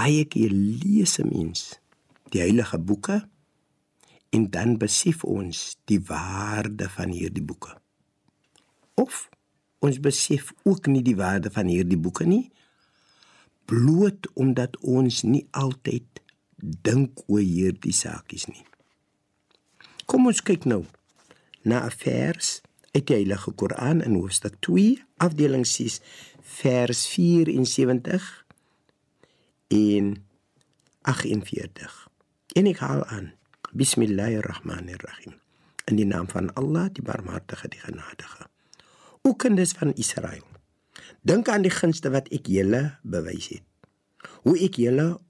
baie 0.00 0.24
keer 0.32 0.52
lees 0.52 1.18
'n 1.20 1.28
mens 1.28 1.80
die 2.32 2.40
heilige 2.40 2.78
boeke 2.78 3.18
en 4.30 4.50
dan 4.50 4.78
besef 4.78 5.24
ons 5.24 5.76
die 5.84 6.00
waarde 6.00 6.88
van 6.88 7.10
hierdie 7.10 7.44
boeke. 7.44 7.72
Of 8.94 9.28
ons 9.78 10.00
besef 10.00 10.52
ook 10.62 10.86
nie 10.86 11.02
die 11.02 11.16
waarde 11.16 11.50
van 11.50 11.66
hierdie 11.66 11.98
boeke 11.98 12.24
nie 12.24 12.50
bloot 13.70 14.26
omdat 14.34 14.78
ons 14.80 15.22
nie 15.22 15.46
altyd 15.50 16.22
dink 16.82 17.22
oor 17.26 17.42
hierdie 17.42 17.94
saakies 17.94 18.48
nie. 18.50 18.64
Kom 20.10 20.26
ons 20.26 20.42
kyk 20.42 20.66
nou 20.66 20.82
na 21.62 21.86
'n 21.86 21.90
vers 21.90 22.62
uit 22.94 23.06
die 23.06 23.14
Heilige 23.14 23.52
Koran 23.52 24.02
in 24.02 24.14
hoofstuk 24.14 24.56
2, 24.60 24.98
afdeling 25.16 25.66
6, 25.66 26.00
vers 26.42 27.06
74 27.06 28.44
en 29.70 30.16
48. 31.06 32.08
En 32.58 32.66
ek 32.66 32.80
haal 32.82 33.04
aan. 33.06 33.30
Bismillahirrahmanirrahim. 33.70 35.36
In 35.86 35.98
die 35.98 36.06
naam 36.06 36.26
van 36.30 36.50
Allah, 36.58 36.88
die 36.90 37.04
Barmhartige, 37.06 37.70
die 37.70 37.78
Genadige. 37.78 38.48
O 39.22 39.36
kinders 39.38 39.76
van 39.78 39.94
Israel, 39.94 40.42
dink 41.22 41.48
aan 41.48 41.62
die 41.62 41.70
gunste 41.70 42.10
wat 42.10 42.26
ek 42.34 42.50
julle 42.50 42.82
bewys 43.06 43.52
het. 43.54 43.66
Hoe 44.42 44.56
ek 44.58 44.80
julle 44.82 45.20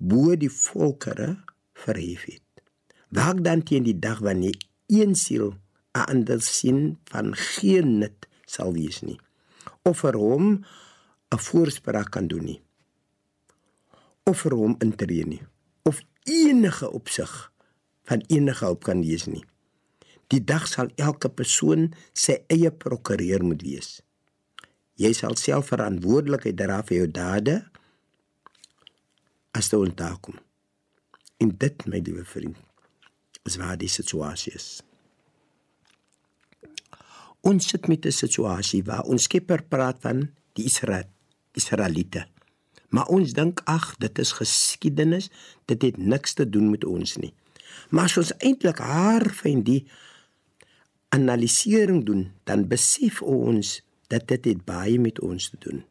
bo 0.00 0.32
die 0.32 0.50
volkere 0.50 1.36
verhef 1.84 2.24
het. 2.30 2.64
Waak 3.12 3.44
dan 3.44 3.60
teen 3.66 3.84
die 3.84 3.98
dag 3.98 4.24
wanneer 4.24 4.56
een 4.88 5.14
siel 5.14 5.52
'n 5.92 6.08
ander 6.08 6.40
sien 6.40 6.98
van 7.12 7.34
geen 7.36 7.98
nut 7.98 8.28
sal 8.46 8.72
wees 8.72 9.02
nie 9.02 9.20
of 9.82 9.98
vir 10.00 10.16
hom 10.16 10.64
'n 11.28 11.38
voorspraak 11.38 12.10
kan 12.10 12.26
doen 12.26 12.44
nie 12.44 12.62
of 14.28 14.44
vir 14.44 14.54
hom 14.56 14.76
intree 14.84 15.24
nie 15.26 15.42
of 15.88 16.02
enige 16.30 16.90
opsig 16.90 17.32
van 18.10 18.22
enige 18.28 18.64
hulp 18.64 18.84
kan 18.84 19.02
wees 19.02 19.26
nie. 19.26 19.44
Die 20.32 20.40
dag 20.44 20.66
sal 20.70 20.90
elke 20.96 21.28
persoon 21.28 21.90
sy 22.16 22.38
eie 22.52 22.70
prokureur 22.70 23.44
moet 23.44 23.62
wees. 23.66 24.00
Jy 25.00 25.12
sal 25.16 25.36
self 25.40 25.72
verantwoordelikheid 25.72 26.56
dra 26.58 26.80
vir 26.86 27.02
jou 27.02 27.08
dade 27.10 27.58
as 29.56 29.68
dit 29.72 29.80
ontakom 29.80 30.38
en 31.42 31.50
dit 31.64 31.86
my 31.90 31.98
liewe 31.98 32.24
vriend 32.24 32.58
is 33.48 33.58
waar 33.58 33.76
die 33.80 33.90
situasie 33.90 34.54
is. 34.54 34.68
Ons 37.42 37.66
sit 37.72 37.88
met 37.90 38.06
'n 38.06 38.14
situasie 38.14 38.84
waar 38.84 39.02
ons 39.02 39.24
Skepper 39.24 39.62
praat 39.62 39.98
van 40.00 40.30
die 40.54 40.64
Israel 40.64 41.10
Israeliete. 41.52 42.31
Maar 42.92 43.08
ons 43.12 43.32
dink 43.32 43.62
ag, 43.70 43.94
dit 44.02 44.18
is 44.20 44.34
geskiedenis, 44.36 45.30
dit 45.70 45.82
het 45.82 45.96
niks 45.96 46.36
te 46.36 46.44
doen 46.48 46.68
met 46.70 46.84
ons 46.84 47.16
nie. 47.16 47.32
Maar 47.88 48.10
as 48.10 48.18
ons 48.20 48.32
eintlik 48.44 48.82
haar 48.84 49.24
vind 49.32 49.64
die 49.64 49.80
analisering 51.12 52.04
doen, 52.04 52.26
dan 52.48 52.66
besef 52.68 53.22
ons 53.24 53.78
dat 54.12 54.28
dit 54.28 54.52
het 54.52 54.64
baie 54.68 55.00
met 55.00 55.20
ons 55.24 55.48
te 55.50 55.60
doen. 55.64 55.82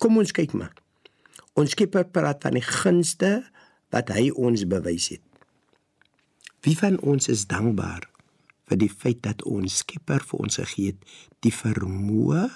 Kom 0.00 0.16
ons 0.20 0.32
kyk 0.32 0.54
maar. 0.56 0.72
Ons 1.58 1.74
Skepper 1.76 2.06
praat 2.08 2.44
van 2.44 2.56
die 2.56 2.64
gunste 2.64 3.42
wat 3.92 4.12
hy 4.14 4.28
ons 4.30 4.64
bewys 4.68 5.10
het. 5.16 5.24
Wie 6.64 6.76
van 6.78 6.98
ons 7.00 7.28
is 7.32 7.46
dankbaar 7.50 8.06
vir 8.68 8.80
die 8.80 8.92
feit 8.92 9.20
dat 9.24 9.44
ons 9.48 9.80
Skepper 9.82 10.24
vir 10.24 10.44
ons 10.44 10.60
gegee 10.60 10.94
het 10.94 11.18
die 11.44 11.54
vermoë 11.54 12.46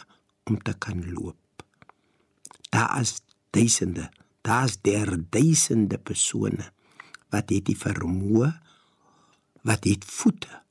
om 0.49 0.59
te 0.65 0.75
kan 0.81 1.05
loop. 1.13 1.37
Daar 2.73 3.01
is 3.01 3.21
duisende, 3.53 4.09
daar's 4.43 4.79
der 4.81 5.15
duisende 5.31 5.99
persone 5.99 6.73
wat 7.33 7.53
het 7.53 7.69
die 7.69 7.79
vermoë 7.79 8.51
wat 9.63 9.85
het 9.87 10.05
voete 10.05 10.63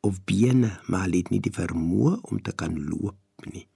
of 0.00 0.24
bene, 0.24 0.80
maar 0.86 1.10
het 1.12 1.30
nie 1.30 1.40
die 1.42 1.52
vermoë 1.54 2.16
om 2.32 2.40
te 2.42 2.54
kan 2.58 2.74
loop 2.88 3.46
nie. 3.52 3.66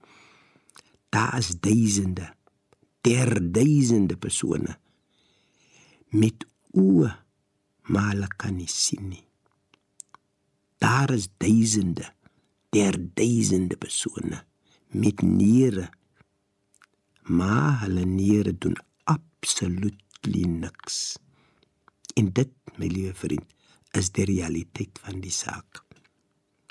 Daar 1.09 1.37
is 1.37 1.53
duisende, 1.59 2.33
der 3.01 3.37
duisende 3.39 4.17
persone 4.19 4.75
met 6.11 6.43
oë, 6.75 7.13
maar 7.93 8.11
hulle 8.11 8.27
kan 8.35 8.57
nie 8.57 8.67
sien 8.71 9.07
nie. 9.13 9.23
Daar 10.83 11.13
is 11.15 11.29
duisende, 11.39 12.11
der 12.75 12.97
duisende 12.99 13.77
persone 13.77 14.43
met 14.91 15.21
niere. 15.21 15.87
Maar 17.27 17.81
hulle 17.83 18.05
niere 18.05 18.57
doen 18.57 18.77
absoluut 19.03 20.03
niks. 20.27 21.17
En 22.15 22.31
dit, 22.33 22.49
my 22.75 22.87
liewe 22.87 23.13
vriend, 23.13 23.45
is 23.91 24.11
die 24.11 24.25
realiteit 24.25 24.99
van 25.03 25.21
die 25.21 25.31
saak. 25.31 25.83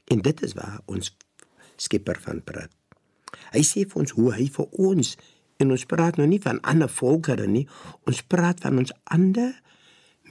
En 0.04 0.22
dit 0.22 0.42
is 0.42 0.52
waar 0.52 0.80
ons 0.84 1.14
Skepper 1.76 2.16
van 2.24 2.40
praat. 2.44 2.72
Hy 3.52 3.60
sê 3.66 3.84
vir 3.84 4.00
ons 4.00 4.14
hoe 4.16 4.30
hy 4.32 4.46
vir 4.52 4.68
ons 4.80 5.10
en 5.60 5.72
ons 5.74 5.86
praat 5.88 6.16
nou 6.16 6.26
nie 6.28 6.40
van 6.40 6.60
ander 6.64 6.88
volkere 6.88 7.46
nie, 7.48 7.66
ons 8.08 8.22
praat 8.24 8.62
van 8.64 8.80
ons 8.80 8.92
ander 9.12 9.52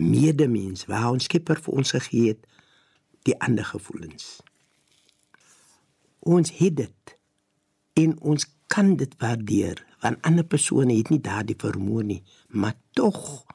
medemens 0.02 0.88
waar 0.90 1.12
ons 1.12 1.28
Skepper 1.30 1.62
vir 1.62 1.78
ons 1.82 1.94
gegee 1.98 2.34
het 2.34 2.48
die 3.30 3.38
ander 3.46 3.66
gevoelens. 3.66 4.40
Ons 6.26 6.54
het 6.58 6.78
dit 6.82 7.16
en 8.02 8.18
ons 8.22 8.48
kan 8.76 8.98
dit 9.00 9.14
waardeer 9.24 9.80
want 10.04 10.20
ander 10.28 10.44
persone 10.44 10.98
het 10.98 11.10
nie 11.10 11.22
daardie 11.24 11.56
vermoë 11.58 12.04
nie, 12.10 12.22
maar 12.52 12.76
tog 12.98 13.46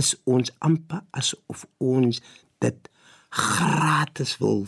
is 0.00 0.14
ons 0.24 0.50
amper 0.64 1.02
asof 1.20 1.66
ons 1.84 2.22
dit 2.64 2.88
gratis 3.28 4.32
wil 4.40 4.64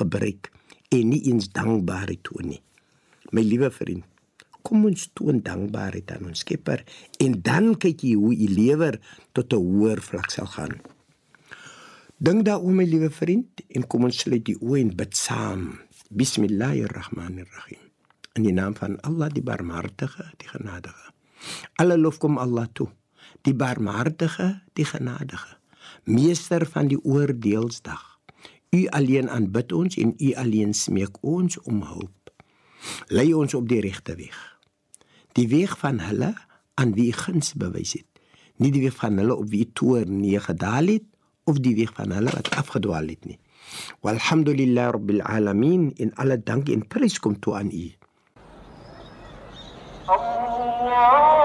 gebruik 0.00 0.50
en 0.90 1.12
nie 1.12 1.22
eens 1.30 1.48
dankbaarheid 1.54 2.24
toon 2.26 2.50
nie. 2.56 2.60
My 3.30 3.44
liewe 3.46 3.70
vriend, 3.70 4.04
kom 4.66 4.84
ons 4.90 5.06
toon 5.14 5.40
dankbaarheid 5.46 6.10
aan 6.16 6.28
ons 6.32 6.42
Skepper 6.42 6.82
en 7.22 7.38
dan 7.46 7.72
kyk 7.80 8.02
jy 8.02 8.18
hoe 8.18 8.34
u 8.34 8.50
lewer 8.50 9.00
tot 9.32 9.54
'n 9.54 9.62
hoër 9.62 10.02
vlak 10.02 10.30
sal 10.34 10.50
gaan. 10.58 10.80
Dink 12.18 12.44
daaroor 12.44 12.74
my 12.74 12.84
liewe 12.84 13.10
vriend 13.10 13.62
en 13.68 13.86
kom 13.86 14.04
ons 14.04 14.18
sluit 14.18 14.44
die 14.44 14.58
oë 14.60 14.80
en 14.80 14.96
bid 14.96 15.16
saam. 15.16 15.78
Bismillahirrahmanirrahim. 16.10 17.85
In 18.36 18.44
die 18.44 18.52
naam 18.52 18.74
van 18.76 18.98
Allah 19.00 19.30
die 19.32 19.40
Barmhartige, 19.40 20.26
die 20.36 20.48
Genadige. 20.48 21.12
Alle 21.80 21.96
lof 21.96 22.18
kom 22.20 22.36
Allah 22.36 22.66
toe, 22.76 22.90
die 23.48 23.54
Barmhartige, 23.56 24.60
die 24.76 24.84
Genadige, 24.84 25.56
Meester 26.04 26.66
van 26.68 26.90
die 26.92 26.98
oordeelsdag. 27.00 28.02
U 28.76 28.84
alleen 28.98 29.30
aanbid 29.32 29.72
ons 29.72 29.96
en 29.96 30.12
u 30.18 30.34
alleen 30.36 30.74
smeek 30.74 31.16
ons 31.24 31.56
om 31.64 31.80
hulp. 31.88 32.32
Lei 33.08 33.32
ons 33.32 33.54
op 33.56 33.68
die 33.68 33.80
regte 33.80 34.18
weg. 34.20 34.36
Die 35.32 35.48
weg 35.48 35.78
van 35.80 36.04
hulle 36.04 36.34
aan 36.76 36.92
wie 36.92 37.12
guns 37.16 37.54
bewys 37.56 37.96
het, 37.96 38.08
nie 38.60 38.72
die 38.74 38.84
weg 38.84 39.00
van 39.00 39.16
hulle 39.16 39.36
op 39.36 39.48
wie 39.48 39.64
toorn 39.72 40.20
nie 40.20 40.36
gedaal 40.40 40.92
het 40.92 41.08
of 41.48 41.62
die 41.64 41.76
weg 41.78 41.96
van 41.96 42.12
hulle 42.12 42.36
wat 42.36 42.52
afgedwaal 42.52 43.08
het 43.08 43.24
nie. 43.24 43.38
Walhamdulillah 44.04 44.92
rabbil 44.98 45.24
alamin 45.24 45.94
in 45.96 46.12
alle 46.20 46.36
dank 46.36 46.68
en 46.68 46.84
prys 46.84 47.16
kom 47.18 47.40
toe 47.40 47.56
aan 47.56 47.72
U. 47.72 47.86
No. 50.78 51.35